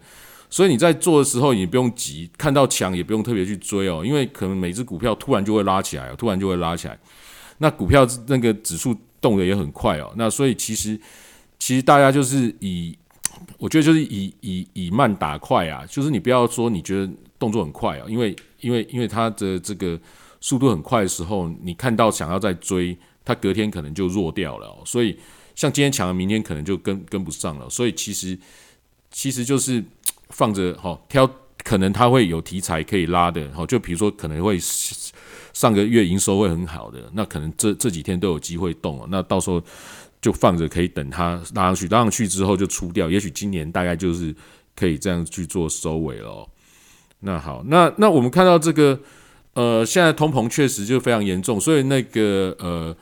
[0.49, 6.97] 所以你在做的时候你不用急，看到强也不用特别去追哦，因为可能每只股票突然就会拉起来，突然就会拉起来。
[7.58, 10.97] 那股票那个指数动的也很快哦，那所以其实
[11.60, 12.97] 其实大家就是以，
[13.58, 20.00] 我觉得就是以以以慢打快啊，就是你不要说你觉得动作很快啊，因为因为因为它的这个
[20.41, 25.17] 速度很快的时候，你看到想要再追，它隔天可能就弱掉了，所以。
[25.56, 28.38] 像今天抢了，明天可能就跟跟不上了，所以其实
[29.10, 29.82] 其实就是
[30.32, 31.26] 放着哈，挑
[31.63, 34.60] 可能它会有题材可以拉的，哈，就比如说可能会
[35.54, 39.63] 上个月营收会很好的，那可能这这几天都有机会动了，那到时候
[40.21, 44.36] 就放着可以等它拉上去，拉上去之后就出掉，也许今年大概就是
[44.76, 46.45] 可以这样去做收尾了。
[47.25, 48.97] 那好，那那我们看到这个
[49.53, 52.95] 呃，现在通膨确实就非常严重，所以那个呃。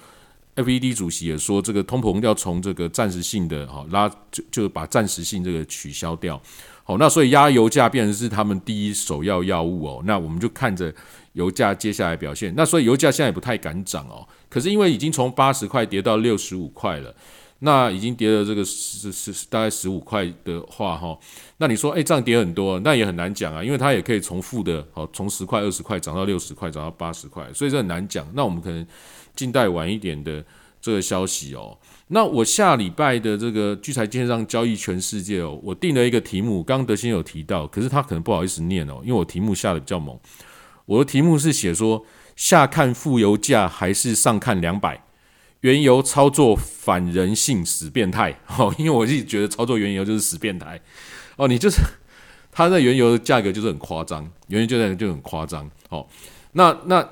[0.55, 6.39] FED 主席也说，这个通膨要从这个暂时性的哈拉，就就把暂时性这个取消掉。
[6.83, 10.03] 好，那所以压油价变成是他们第一首要药物哦。
[10.05, 10.93] 那我们就看着
[11.31, 12.53] 油价接下来表现。
[12.55, 14.23] 那所以油价现在也不太敢涨哦。
[14.47, 17.11] 可是因为已经从八十块跌到六十五块了，
[17.63, 21.17] 那已经跌了这个十十大概十五块的话哈，
[21.57, 28.25] 那你说哎这样跌很多，那也很难讲啊，因为它也可以从负的，好从十块二十块涨到六十块，涨到八十块，所以这很难讲。
[28.33, 28.85] 那我们可能。
[29.35, 30.45] 近代晚一点的
[30.79, 31.75] 这个消息哦，
[32.09, 40.15] 那我下礼拜的这个聚财线上交易全世界哦，我定了一个题目，刚刚德兴有提到，可是他可能不好意思念哦，因为我题目下的比较猛，
[40.85, 45.03] 我的题目是写说下看负油价还是上看两百，
[45.63, 50.79] 原油操作反人性死变态 哦，因为我自己觉得操作原油就是死变态
[51.37, 51.77] 哦，你就是
[52.51, 55.69] 它那原油的价格就是很夸张，原油就在就很夸张。
[55.89, 56.07] 好，
[56.51, 57.09] 那那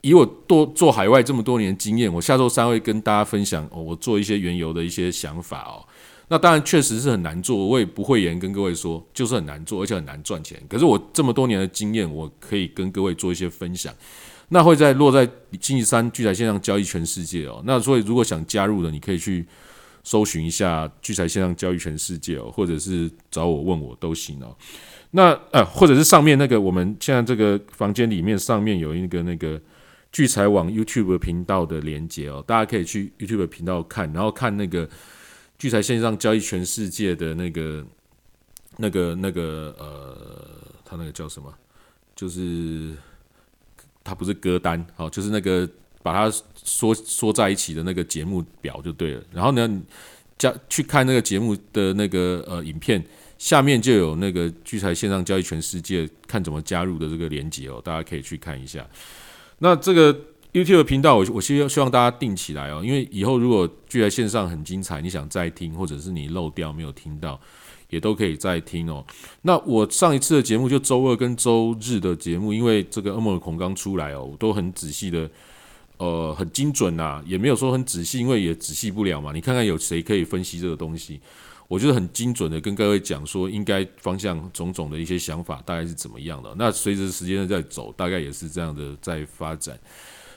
[0.00, 5.86] 以我多做海外这么多年经验，我下周三会跟大家分享哦，我做一些原油的一些想法哦。
[6.28, 10.60] 那当然确实是很难做，我也不会言跟各位说，就是很难做，而且很难赚钱。
[10.68, 13.94] 可是我这么多年的经验，我可以跟各位做一些分享。
[14.50, 15.24] 那会在落在
[15.60, 17.62] 星期三聚财线上交易全世界哦。
[17.64, 19.46] 那所以如果想加入的，你可以去
[20.02, 24.54] 搜寻一下聚财线上交易全世界哦，或者是找我问我都行哦。
[25.12, 29.60] 那呃，或者是上面那个我们现在这个房间里面上面有一个那个
[30.12, 34.88] 聚财网 YouTube 频道的连接哦，大家可以去 YouTube 频道看，然后看那个
[35.58, 37.84] 聚财线上交易全世界的那个
[38.76, 40.16] 那个那个呃，
[40.84, 41.52] 他那个叫什么？
[42.14, 42.92] 就是。
[44.04, 45.66] 它不是歌单，好，就是那个
[46.02, 49.22] 把它缩缩在一起的那个节目表就对了。
[49.32, 49.82] 然后呢，
[50.36, 53.02] 加去看那个节目的那个呃影片，
[53.38, 58.86] 下面就有那个聚财线上交易全世界看怎么加入的这个连接哦，大家可以去看一下。
[59.60, 60.14] 那这个
[60.52, 67.40] YouTube 频道，我我希希望大家定起来哦，因为以后如果聚财线上很精彩，你想再听，或者是你漏掉没有听到。
[67.94, 69.04] 也都可以再听哦。
[69.42, 75.30] 那我上一次的节目就周二跟周日的节目，因为这个恶魔的孔刚出来哦，我都很仔细的，
[75.98, 79.32] 呃，很精准呐，也没有说很仔细，因为也仔细不了嘛。
[79.32, 81.20] 你看看有谁可以分析这个东西？
[81.66, 86.54] 我觉得很精准的跟各位讲说，应该方向种种的一些想法大概是怎么样的。
[86.58, 89.78] 那随着时间的在走，大概也是这样的在发展。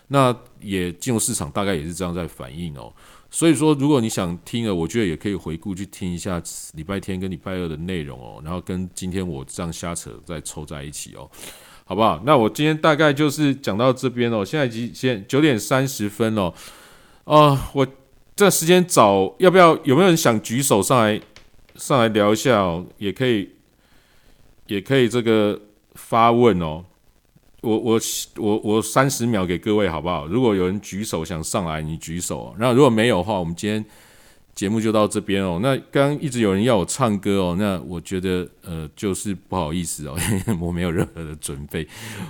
[0.08, 2.94] 那也金融市场大概也是这样在反应哦。
[3.30, 6.42] 所以说，如果你想听了，我觉得也可以回顾去听一下
[6.74, 11.30] 礼拜天跟礼拜二的内容哦，然后跟今天我这样瞎扯再凑在一起哦，
[11.84, 12.22] 好不好？
[12.26, 16.54] 那我今天大概就是讲到这边哦，现在已经现九点三十分哦，
[17.26, 17.86] 啊，我
[18.36, 21.22] 这时间早，要不要有没有人想举手上来
[21.76, 22.86] 上来聊一下哦？
[22.98, 23.50] 也可以，
[24.68, 25.60] 也可以这个
[25.96, 26.86] 发问哦。
[27.68, 28.00] 我我
[28.38, 30.26] 我我三十秒给各位好不好？
[30.28, 32.56] 如果有人举手想上来，你举手。
[32.58, 33.84] 那如果没有的话，我们今天
[34.56, 35.60] 节目就到这边哦。
[35.62, 40.16] 那刚刚一直有人要我唱歌哦，那我觉得呃就是不好意思哦，
[40.62, 41.86] 我没有任何的准备，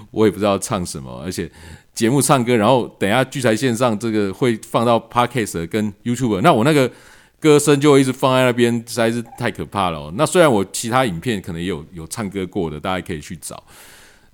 [0.10, 1.21] 我也不知道唱什么。
[1.23, 1.50] 而且
[1.93, 6.91] 节目唱歌，然后等下聚财线上这个会放到 Podcast 跟 YouTube，那我那个
[7.39, 10.13] 歌声就会一直放在那边，实在是太可怕了哦。
[10.15, 13.63] 那虽然我其他影片可能也有有唱歌过的，大家可以去找。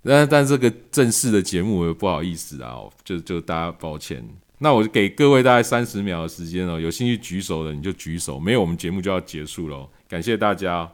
[0.04, 4.28] 但但这个正式的节目，我不好意思啊，就就大家抱歉。
[4.60, 9.90] 那我给各位大概三十秒的时间哦，有兴趣举手的你就举手，没有我们节目就要结束了。
[10.08, 10.90] 感谢大家，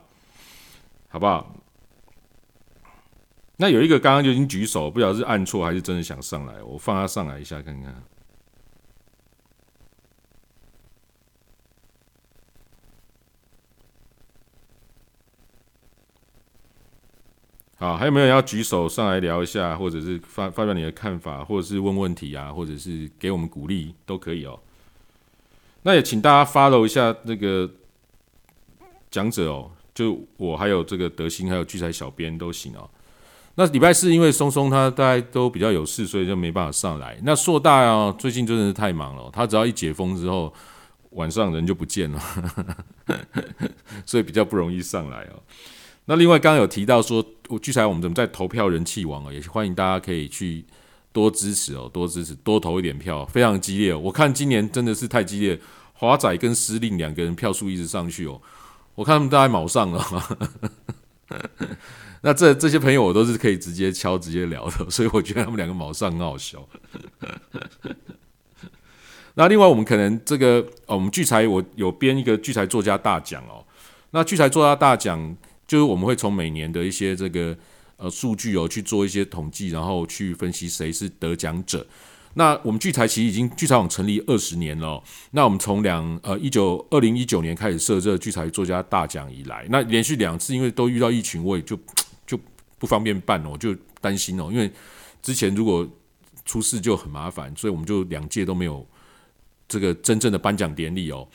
[1.09, 1.55] 好不好？
[3.57, 8.03] 那有一个刚刚就已经举手，不晓得是按错还是真的想上来，我放他上来一下看看。
[17.79, 24.59] 好，还有没有要举手上来聊一下，或者是发发表你的看法，或者是问问题啊，或者是给我们鼓励都可以哦。
[25.83, 27.71] 那也请大家 follow 一下那个
[29.09, 32.89] 讲者哦，就我还有这个德兴，还有聚财小编都行哦。
[33.55, 37.17] 那礼拜四因为松松他大概都比较有事，所以就没办法上来。
[37.23, 40.53] 那硕大啊，最近真的是太忙了，他只要一解封之后，
[41.11, 42.21] 晚上人就不见了，
[44.05, 45.39] 所以比较不容易上来哦。
[46.09, 50.65] 那另外刚刚有提到说，我聚财我们怎么在投票人气王哦，也是欢迎大家可以去
[51.11, 53.93] 多支持哦，多支持，多投一点票，非常激烈。
[53.93, 55.59] 我看今年真的是太激烈，
[55.93, 58.41] 华仔跟司令两个人票数一直上去哦，
[58.95, 60.03] 我看他们都在卯上了。
[62.21, 66.67] 那这这些朋友我都是可以直接敲、直接聊的， 所以我觉得他们两个卯上很好笑。
[69.37, 70.55] 那另外我们可能这个，
[70.87, 73.63] 哦，我们聚财我有编一个聚财作家大奖哦，
[74.09, 75.37] 那聚财作家大奖。
[75.69, 77.55] 就是我们会从每年的一些这个
[77.97, 81.85] 呃数据哦去做一些统计，然后去分析谁是得奖者。
[82.33, 84.99] 那我们聚财其实已经聚财网成立二十年了。
[85.29, 91.77] 那我们从两呃一九二零一九年开始设这聚财作家大奖以来，那连续两次因为都遇到疫情，我也就
[92.25, 92.39] 就
[92.79, 94.71] 不方便办了，我就担心哦，因为
[95.21, 95.87] 之前如果
[96.45, 98.83] 出事就很麻烦，所以我们就两届都没有
[99.67, 101.27] 这个真正的颁奖典礼哦。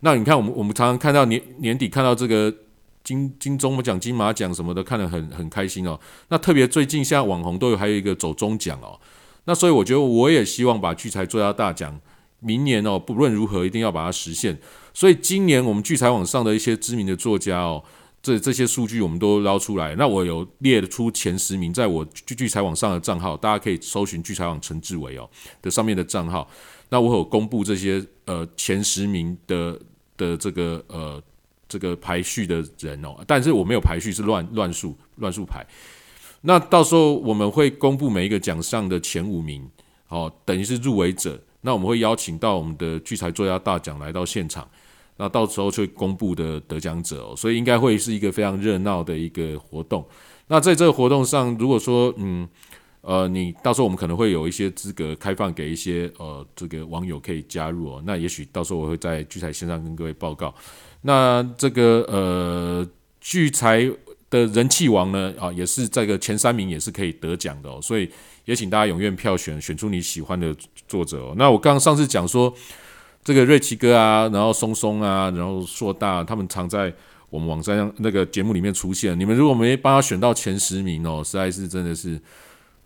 [0.00, 2.54] 那你看，我们我们常常看到年年底看到这个。
[3.04, 5.98] 金金钟奖、金马奖什么的，看得很很开心哦。
[6.28, 8.98] 那特别最近现在网红都有还有一个走中奖哦。
[9.44, 12.00] 那所以我觉得我也希望把聚财作家大奖，
[12.38, 14.56] 明年哦不论如何一定要把它实现。
[14.94, 17.82] 所以今年我们聚财网上的一些知名的作家哦，
[18.22, 19.96] 这这些数据我们都捞出来。
[19.96, 25.28] 那我有列出前十名，在我聚聚财网上的账号，大家可以搜寻聚财网陈志伟哦
[25.60, 26.48] 的上面的账号。
[26.90, 29.76] 那我有公布这些呃前十名的
[30.16, 31.20] 的这个呃。
[31.72, 35.66] 这个排序的人哦，但是我没有排序，是乱乱数乱数排。
[36.42, 39.66] 那到时候我们会公布每一个奖项的前五名，
[40.08, 41.40] 哦，等于是入围者。
[41.62, 44.68] 那我们会邀请到我们的聚财作家大奖来到现场，
[45.16, 50.06] 那到时候就会公布的得奖者哦，所以应该会是一个非常热闹的一个活动。
[50.48, 52.46] 那在这个活动上，如果说嗯
[53.02, 60.54] 呃，你到时候我们可能会有一些资格开放给一些呃这个网友可以加入哦，那也许到时候我会在聚财线上跟各位报告。
[61.02, 62.88] 那这个呃
[63.20, 63.88] 聚财
[64.30, 68.10] 的人气王呢啊，也是这个前三名也是可以得奖的哦，所以。
[68.44, 70.52] 也请大家踊跃票选，选出你喜欢的
[70.88, 71.32] 作者哦。
[71.36, 72.52] 那我刚刚上次讲说，
[73.22, 76.92] 这个瑞奇哥啊，然后松松啊，然后硕大，他们常在
[77.30, 79.16] 我们网站上那个节目里面出现。
[79.16, 82.20] 你们如果没帮他选到前十名哦，实在是真的是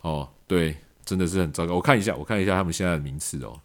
[0.03, 1.75] 哦，对，真的是很糟糕。
[1.75, 3.59] 我看一下，我看一下他们现在的名次哦。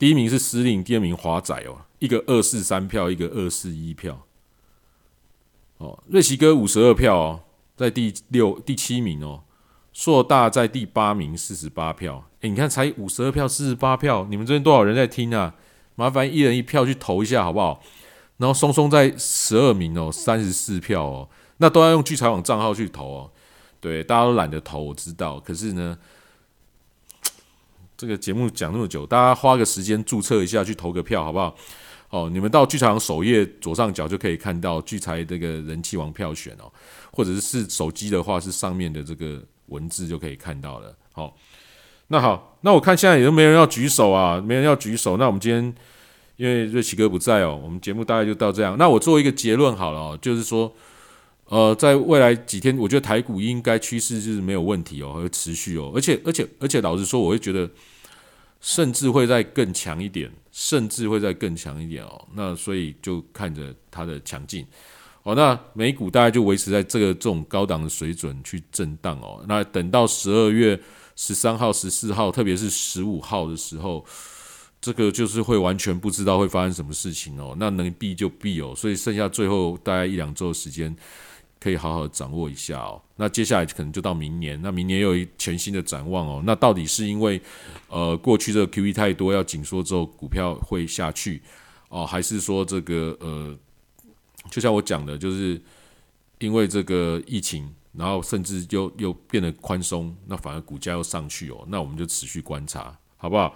[0.00, 4.26] 第一名是司令，第二名华仔哦，一个二四三票，一个二四一票。
[5.76, 7.40] 哦，瑞奇哥五十二票哦，
[7.76, 9.42] 在第六第七名哦，
[9.92, 12.24] 硕大在第八名四十八票。
[12.40, 15.54] 诶，你看才五十二票，四十八票，你们这边多少人在听啊？
[15.96, 17.82] 麻烦一人一票去投一下好不好？
[18.38, 21.28] 然后松松在十二名哦，三十四票哦，
[21.58, 23.30] 那都要用聚财网账号去投哦。
[23.78, 25.98] 对，大家都懒得投，我知道，可是呢。
[28.00, 31.54] 这个节目讲那么久，大家花个时间注册一下，去投个票，好不好？
[32.08, 36.72] 哦，你们到剧场首页左上角就可以看到聚财这个人气王票选哦，
[37.12, 40.96] 或者是是手机的话，是上面的这个文字就可以看到了。
[41.12, 41.36] 好，
[42.08, 45.18] 那好，那我看现在也都没人要举手啊，没人要举手。
[45.18, 45.62] 那我们今天
[46.36, 48.78] 因为瑞奇哥不在哦，我们节目大概就到这样。
[48.78, 50.72] 那我做一个结论好了哦，就是说。
[51.50, 57.68] 呃，在未来几天，我觉得台股应该趋势就是没有问题哦，会持续哦，而且而且而且，老实说，我会觉得
[58.60, 62.28] 甚至会再更强一点，甚至会再更强一点哦。
[62.34, 64.66] 那所以就看着它的强劲
[65.22, 65.34] 哦。
[65.34, 69.42] 那美股大概就维持在这个这种高档的水准去震荡哦。
[69.48, 70.78] 那等到十二月
[71.16, 74.04] 十三号、十四号，特别是十五号的时候，
[74.80, 77.56] 这个就是会完全不知道会发生什么事情哦。
[77.58, 78.74] 那能避就避哦。
[78.76, 80.94] 所以剩下最后大概一两周的时间。
[81.60, 83.00] 可以好好掌握一下哦。
[83.16, 86.42] 那接下来可能就到明年，那明年又有一全新的展望哦。
[86.46, 87.40] 那到底是因为
[87.88, 91.42] 呃过去这个 QE 太多要紧缩之后股票会下去
[91.90, 93.54] 哦，还是说这个呃，
[94.50, 95.60] 就像我讲的，就是
[96.38, 101.62] 因为这个疫情，然后甚至又又变得宽松，那反而股价又上去哦。
[101.68, 103.54] 那我们就持续观察，好不好？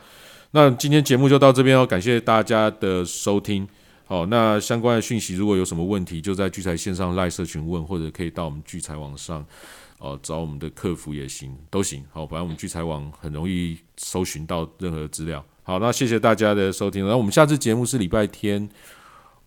[0.51, 3.67] 那今天节目就到这边哦，感谢大家的收听。
[4.07, 9.45] 好，那相关的讯息如果有什么问题，就在聚财线上赖社群问，或者可以到我们聚财网上，
[9.99, 12.05] 哦找我们的客服也行，都行。
[12.13, 15.45] 好，反正我们聚财网很容易搜寻到任何资料。
[15.63, 18.69] 好，那谢谢大家的收听，那我们下次节目是礼拜天。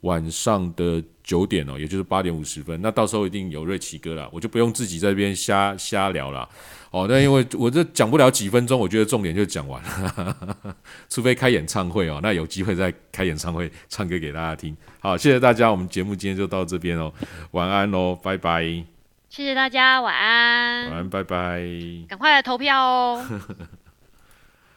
[0.02, 6.48] 晚上的九点哦，也就是八点五十分，那到时候一定有瑞奇哥了，我就不用自己在这边瞎瞎聊了
[6.92, 7.06] 哦。
[7.10, 10.56] 那因为我这讲不了几分钟，我觉得重点就讲完了，
[11.10, 14.76] 除非开演唱会哦，那有机会再开演唱会唱歌给大家听。
[15.00, 17.14] 好，谢谢大家，我们节目今天就到这边哦，
[17.52, 18.64] 晚安喽，拜拜。
[19.30, 20.90] 谢谢大家，晚安。
[20.90, 21.62] 晚安，拜拜。
[22.08, 23.26] 赶快来投票哦。